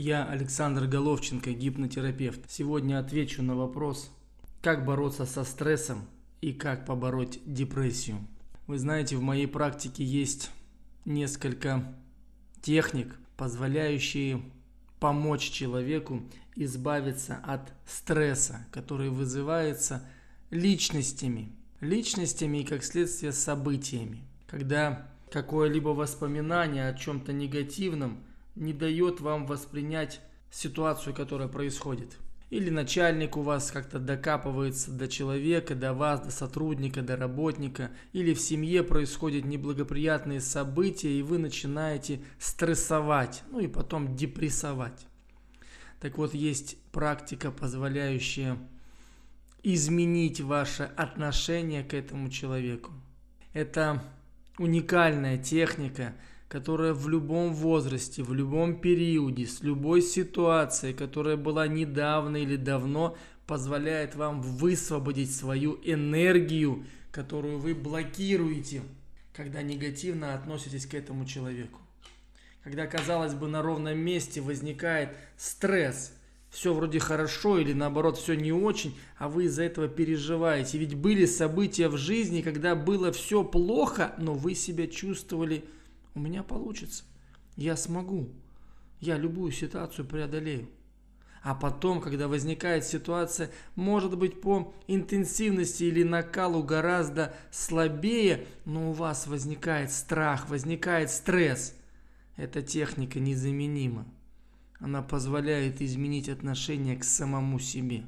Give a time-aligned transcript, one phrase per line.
[0.00, 2.48] Я Александр Головченко, гипнотерапевт.
[2.48, 4.12] Сегодня отвечу на вопрос,
[4.62, 6.06] как бороться со стрессом
[6.40, 8.18] и как побороть депрессию.
[8.68, 10.52] Вы знаете, в моей практике есть
[11.04, 11.96] несколько
[12.62, 14.40] техник, позволяющие
[15.00, 16.22] помочь человеку
[16.54, 20.04] избавиться от стресса, который вызывается
[20.50, 21.50] личностями.
[21.80, 24.22] Личностями и, как следствие, событиями.
[24.46, 28.22] Когда какое-либо воспоминание о чем-то негативном
[28.58, 30.20] не дает вам воспринять
[30.50, 32.18] ситуацию, которая происходит.
[32.50, 37.90] Или начальник у вас как-то докапывается до человека, до вас, до сотрудника, до работника.
[38.14, 45.06] Или в семье происходят неблагоприятные события, и вы начинаете стрессовать, ну и потом депрессовать.
[46.00, 48.56] Так вот, есть практика, позволяющая
[49.62, 52.92] изменить ваше отношение к этому человеку.
[53.52, 54.02] Это
[54.56, 56.14] уникальная техника,
[56.48, 63.16] которая в любом возрасте, в любом периоде, с любой ситуацией, которая была недавно или давно,
[63.46, 68.82] позволяет вам высвободить свою энергию, которую вы блокируете,
[69.34, 71.80] когда негативно относитесь к этому человеку.
[72.62, 76.12] Когда, казалось бы, на ровном месте возникает стресс–
[76.50, 80.78] все вроде хорошо или наоборот все не очень, а вы из-за этого переживаете.
[80.78, 85.64] Ведь были события в жизни, когда было все плохо, но вы себя чувствовали,
[86.18, 87.04] у меня получится,
[87.56, 88.28] я смогу,
[88.98, 90.68] я любую ситуацию преодолею.
[91.42, 98.92] А потом, когда возникает ситуация, может быть по интенсивности или накалу гораздо слабее, но у
[98.92, 101.74] вас возникает страх, возникает стресс.
[102.36, 104.04] Эта техника незаменима.
[104.80, 108.04] Она позволяет изменить отношение к самому себе.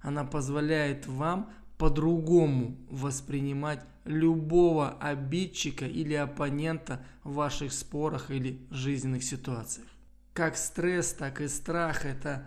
[0.00, 9.88] Она позволяет вам по-другому воспринимать любого обидчика или оппонента в ваших спорах или жизненных ситуациях.
[10.32, 12.46] Как стресс, так и страх– это,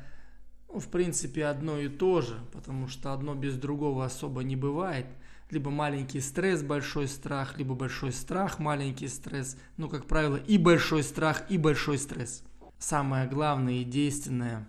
[0.67, 5.07] ну, в принципе, одно и то же, потому что одно без другого особо не бывает.
[5.49, 9.57] Либо маленький стресс, большой страх, либо большой страх, маленький стресс.
[9.77, 12.43] Ну, как правило, и большой страх, и большой стресс–
[12.77, 14.67] самое главное и действенное,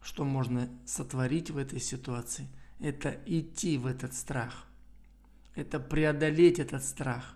[0.00, 2.48] что можно сотворить в этой ситуации,
[2.80, 4.66] это идти в этот страх.
[5.58, 7.34] Это преодолеть этот страх.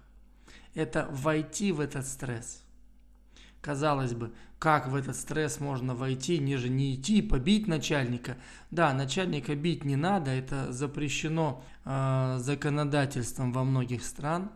[0.74, 2.62] Это войти в этот стресс.
[3.60, 8.36] Казалось бы, как в этот стресс можно войти, ниже не идти, побить начальника.
[8.70, 14.52] Да, начальника бить не надо, это запрещено э, законодательством во многих странах.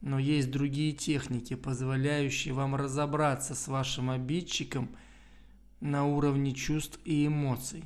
[0.00, 4.88] Но есть другие техники, позволяющие вам разобраться с вашим обидчиком
[5.80, 7.84] на уровне чувств и эмоций.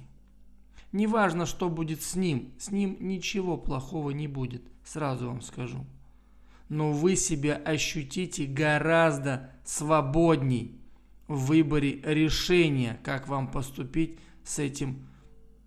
[0.97, 5.85] Неважно, что будет с ним, с ним ничего плохого не будет, сразу вам скажу.
[6.71, 10.81] Но вы себя ощутите гораздо свободней
[11.29, 15.07] в выборе решения, как вам поступить с этим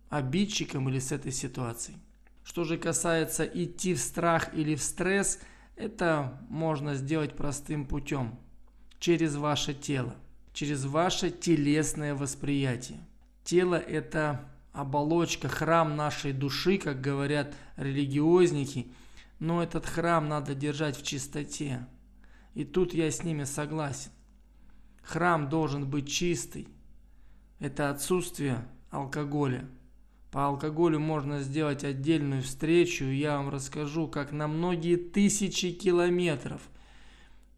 [0.10, 2.00] обидчиком или с этой ситуацией.
[2.44, 5.40] Что же касается идти в страх или в стресс–
[5.76, 8.40] это можно сделать простым путем,
[8.98, 10.16] через ваше тело,
[10.54, 12.98] через ваше телесное восприятие.
[13.44, 14.50] Тело– это
[14.82, 18.92] оболочка, храм нашей души, как говорят религиозники,
[19.40, 21.88] но этот храм надо держать в чистоте.
[22.54, 24.12] И тут я с ними согласен.
[25.02, 26.68] Храм должен быть чистый.
[27.60, 29.68] Это отсутствие алкоголя–
[30.32, 36.62] по алкоголю можно сделать отдельную встречу, я вам расскажу, как на многие тысячи километров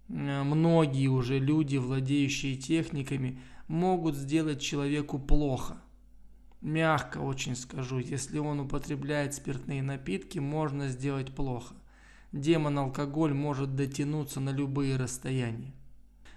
[0.08, 5.81] э, многие уже люди, владеющие техниками, могут сделать человеку плохо.
[6.62, 11.74] Мягко очень скажу, если он употребляет спиртные напитки, можно сделать плохо.
[12.32, 15.74] Демон алкоголь может дотянуться на любые расстояния.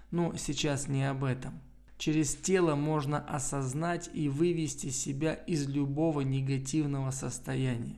[0.09, 1.61] Но сейчас не об этом.
[1.99, 7.97] Через тело можно осознать и вывести себя из любого негативного состояния.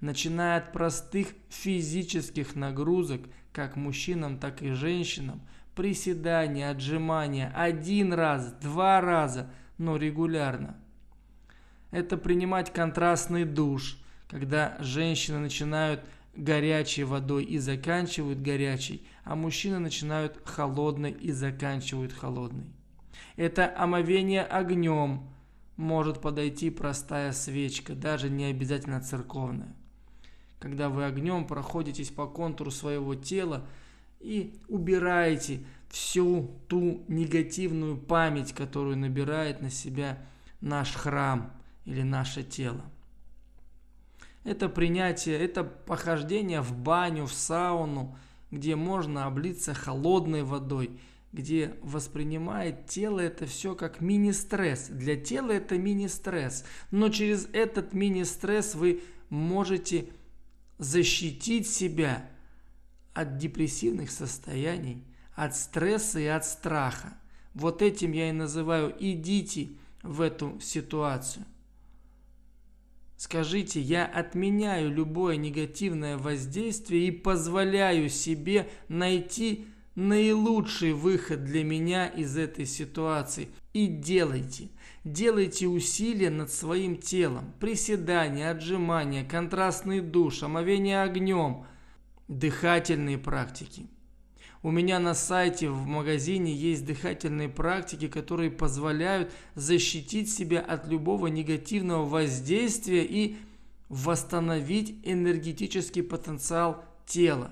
[0.00, 5.40] Начиная от простых физических нагрузок, как мужчинам, так и женщинам,
[5.76, 9.48] приседания, отжимания один раз, два раза,
[9.78, 10.76] но регулярно.
[11.92, 16.00] Это принимать контрастный душ, когда женщины начинают
[16.34, 22.64] горячей водой и заканчивают горячей, а мужчины начинают холодной и заканчивают холодной.
[23.36, 25.28] Это омовение огнем.
[25.76, 29.74] Может подойти простая свечка, даже не обязательно церковная.
[30.60, 33.66] Когда вы огнем проходитесь по контуру своего тела
[34.18, 35.60] и убираете
[35.90, 40.18] всю ту негативную память, которую набирает на себя
[40.62, 41.52] наш храм
[41.84, 42.84] или наше тело.
[44.44, 48.16] Это принятие, это похождение в баню, в сауну,
[48.50, 50.98] где можно облиться холодной водой–
[51.32, 54.88] где воспринимает тело это все как мини-стресс.
[54.88, 60.08] Для тела это мини-стресс, но через этот мини-стресс вы можете
[60.78, 62.28] защитить себя
[63.14, 65.02] от депрессивных состояний,
[65.34, 67.14] от стресса и от страха.
[67.54, 69.70] Вот этим я и называю «идите
[70.02, 71.46] в эту ситуацию».
[73.32, 79.64] Скажите, я отменяю любое негативное воздействие и позволяю себе найти
[79.94, 83.48] наилучший выход для меня из этой ситуации.
[83.72, 84.68] И делайте.
[85.04, 87.54] Делайте усилия над своим телом.
[87.58, 91.64] Приседания, отжимания, контрастный душ, омовение огнем,
[92.28, 93.86] дыхательные практики.
[94.64, 101.26] У меня на сайте, в магазине есть дыхательные практики, которые позволяют защитить себя от любого
[101.26, 103.36] негативного воздействия и
[103.88, 107.50] восстановить энергетический потенциал тела.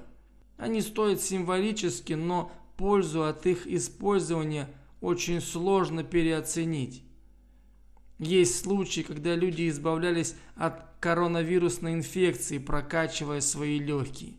[0.57, 4.69] Они стоят символически, но пользу от их использования
[5.01, 7.03] очень сложно переоценить.
[8.21, 14.35] Есть случаи, когда люди избавлялись от коронавирусной инфекции, прокачивая свои легкие.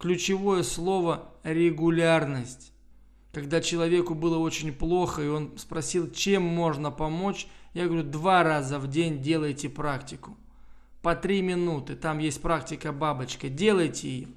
[0.00, 2.72] Ключевое слово– регулярность.
[3.34, 8.78] Когда человеку было очень плохо, и он спросил, чем можно помочь, я говорю, два раза
[8.78, 10.38] в день делайте практику.
[11.02, 14.28] По три минуты, там есть практика бабочка, делайте ее.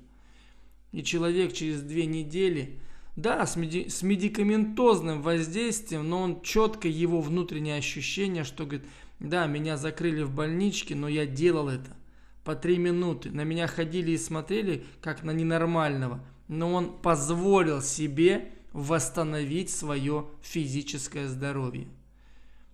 [0.92, 2.78] И человек через две недели,
[3.16, 8.86] да, с, меди- с медикаментозным воздействием, но он четко его внутреннее ощущение, что говорит,
[9.22, 11.96] да, меня закрыли в больничке, но я делал это
[12.44, 13.32] по три минуты.
[13.32, 16.24] На меня ходили и смотрели, как на ненормального.
[16.48, 21.88] Но он позволил себе восстановить свое физическое здоровье.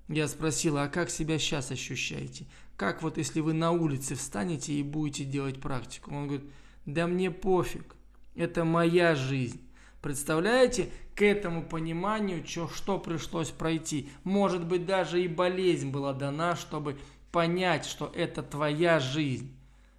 [0.08, 2.48] Я спросила, а как себя сейчас ощущаете?
[2.78, 6.16] Как вот если вы на улице встанете и будете делать практику?
[6.16, 6.50] Он говорит,
[6.86, 7.96] да мне пофиг.
[8.36, 9.62] Это моя жизнь.
[10.02, 14.10] Представляете, к этому пониманию, что, что пришлось пройти.
[14.24, 16.98] Может быть, даже и болезнь была дана, чтобы
[17.32, 19.54] понять, что это твоя жизнь.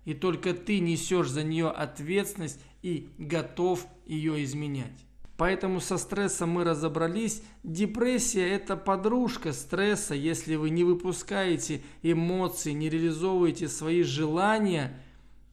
[0.05, 5.07] И только ты несешь за нее ответственность и готов ее изменять.
[5.37, 7.43] Поэтому со стрессом мы разобрались.
[7.63, 10.15] Депрессия– это подружка стресса.
[10.15, 15.01] Если вы не выпускаете эмоции, не реализовываете свои желания,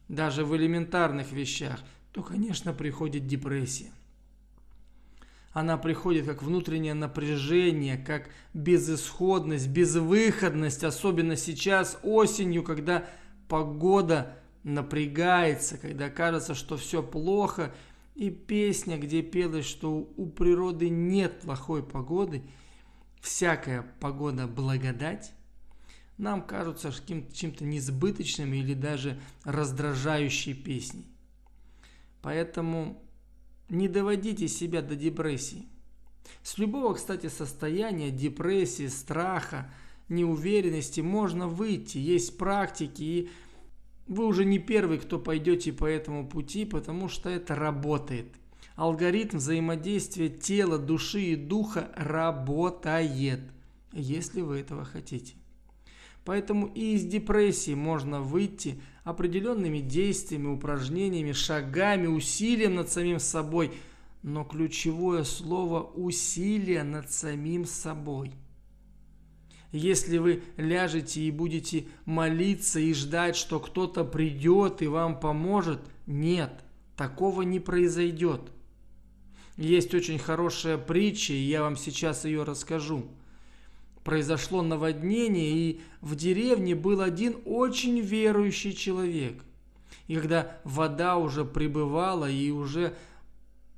[0.08, 1.80] даже в элементарных вещах–
[2.18, 3.92] то, конечно, приходит депрессия.
[5.52, 13.06] Она приходит как внутреннее напряжение, как безысходность, безвыходность, особенно сейчас осенью, когда
[13.48, 17.74] погода напрягается, когда кажется, что все плохо,
[18.14, 22.42] и песня, где пелось, что у природы нет плохой погоды,
[23.20, 25.32] всякая погода благодать,
[26.16, 26.92] нам кажутся
[27.32, 31.06] чем-то несбыточными или даже раздражающей песней.
[32.22, 33.00] Поэтому
[33.68, 35.66] не доводите себя до депрессии.
[36.42, 39.70] С любого, кстати, состояния депрессии, страха,
[40.08, 41.98] неуверенности можно выйти.
[41.98, 43.30] Есть практики, и
[44.06, 48.26] вы уже не первый, кто пойдете по этому пути, потому что это работает.
[48.74, 53.40] Алгоритм взаимодействия тела, души и духа работает,
[53.92, 55.34] если вы этого хотите.
[56.24, 63.72] Поэтому и из депрессии можно выйти определенными действиями, упражнениями, шагами, усилием над самим собой.
[64.22, 68.32] Но ключевое слово– усилие над самим собой.
[69.70, 76.64] Если вы ляжете и будете молиться и ждать, что кто-то придет и вам поможет, нет,
[76.96, 78.40] такого не произойдет.
[79.56, 83.06] Есть очень хорошая притча, и я вам сейчас ее расскажу–
[84.08, 89.44] произошло наводнение, и в деревне был один очень верующий человек.
[90.06, 92.94] И когда вода уже прибывала и уже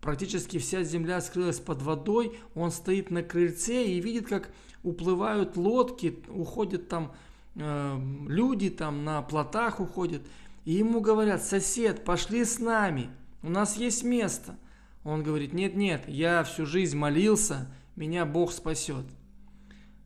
[0.01, 4.51] практически вся земля скрылась под водой, он стоит на крыльце и видит, как
[4.83, 7.13] уплывают лодки, уходят там
[7.55, 10.23] э, люди, там на плотах уходят.
[10.65, 13.11] И ему говорят, сосед, пошли с нами,
[13.43, 14.57] у нас есть место.
[15.05, 19.07] Он говорит, нет-нет, я всю жизнь молился, меня Бог спасет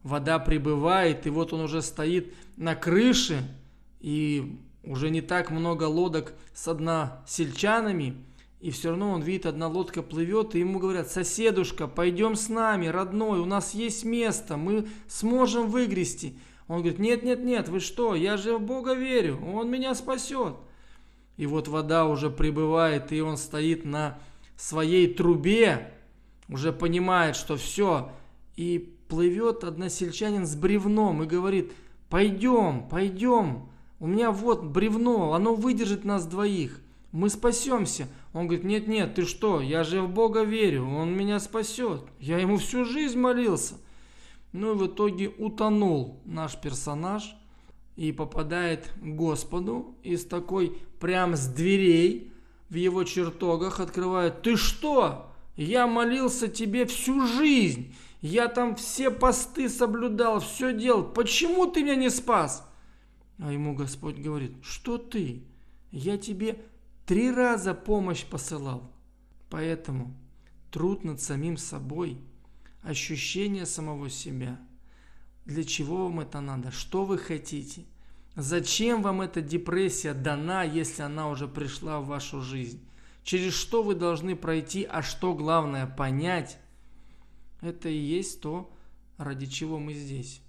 [0.05, 3.43] вода прибывает, и вот он уже стоит на крыше,
[4.01, 8.15] и уже не так много лодок с односельчанами,
[8.65, 12.87] и все равно он видит, одна лодка плывет, и ему говорят, соседушка, пойдем с нами,
[12.87, 16.39] родной, у нас есть место, мы сможем выгрести.
[16.67, 20.55] Он говорит, нет, нет, нет, вы что, я же в Бога верю, Он меня спасет.
[21.37, 24.19] И вот вода уже прибывает, и он стоит на
[24.57, 25.93] своей трубе,
[26.49, 28.13] уже понимает, что все,
[28.57, 31.71] и плывет односельчанин с бревном и говорит,
[32.09, 33.69] пойдем, пойдем,
[34.01, 36.81] у меня вот бревно, оно выдержит нас двоих.
[37.15, 38.09] Мы спасемся.
[38.33, 42.03] Он говорит, нет, нет, ты что, я же в Бога верю, Он меня спасет.
[42.19, 43.77] Я ему всю жизнь молился.
[44.51, 47.37] Ну и в итоге утонул наш персонаж
[47.95, 52.33] и попадает к Господу и с такой прям с дверей
[52.69, 55.31] в его чертогах открывает, ты что?
[55.55, 57.95] Я молился тебе всю жизнь.
[58.23, 61.05] Я там все посты соблюдал, все делал.
[61.05, 62.69] Почему ты меня не спас?
[63.39, 65.45] А ему Господь говорит, что ты?
[65.93, 66.59] Я тебе
[67.07, 68.91] Три раза помощь посылал.
[69.51, 70.15] Поэтому
[70.71, 72.19] труд над самим собой,
[72.83, 74.59] ощущение самого себя.
[75.45, 76.71] Для чего вам это надо?
[76.71, 77.85] Что вы хотите?
[78.37, 82.81] Зачем вам эта депрессия дана, если она уже пришла в вашу жизнь?
[83.23, 86.59] Через что вы должны пройти, а что главное понять?
[87.61, 88.71] Это и есть то,
[89.19, 90.41] ради чего мы здесь.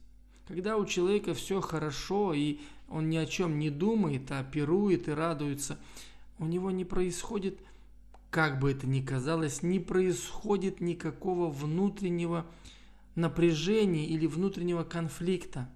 [0.47, 5.11] Когда у человека все хорошо, и он ни о чем не думает, а пирует и
[5.11, 5.77] радуется,
[6.39, 7.59] у него не происходит,
[8.29, 12.45] как бы это ни казалось, не происходит никакого внутреннего
[13.15, 15.69] напряжения или внутреннего конфликта.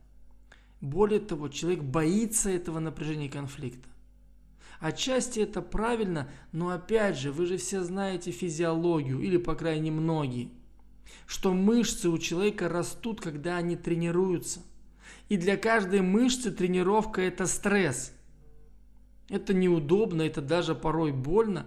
[0.82, 3.88] Более того, человек боится этого напряжения и конфликта.
[4.80, 10.02] Отчасти это правильно, но опять же, вы же все знаете физиологию, или по крайней мере
[10.02, 10.50] многие,
[11.26, 14.62] что мышцы у человека растут, когда они тренируются.
[15.28, 18.14] И для каждой мышцы тренировка это стресс–
[19.30, 21.66] это неудобно, это даже порой больно,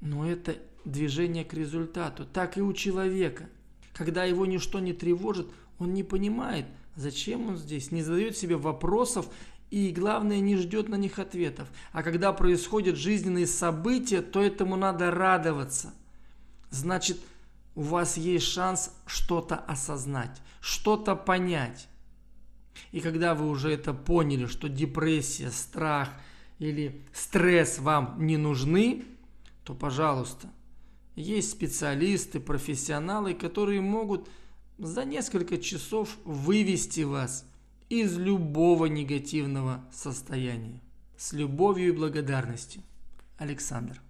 [0.00, 2.24] но это движение к результату.
[2.24, 3.48] Так и у человека.
[3.92, 5.48] Когда его ничто не тревожит,
[5.78, 9.28] он не понимает, зачем он здесь, не задает себе вопросов
[9.70, 11.68] и, главное, не ждет на них ответов.
[11.92, 15.92] А когда происходят жизненные события, то этому надо радоваться.
[16.70, 17.18] Значит,
[17.74, 21.88] у вас есть шанс что-то осознать, что-то понять.
[22.92, 26.10] И когда вы уже это поняли, что депрессия, страх–
[26.58, 29.04] или стресс вам не нужны,
[29.64, 30.50] то, пожалуйста,
[31.14, 34.28] есть специалисты, профессионалы, которые могут
[34.78, 37.46] за несколько часов вывести вас
[37.88, 40.80] из любого негативного состояния.
[41.16, 42.82] С любовью и благодарностью.
[43.38, 44.00] Александр.